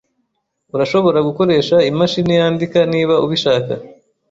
[0.75, 3.73] Urashobora gukoresha imashini yandika niba ubishaka.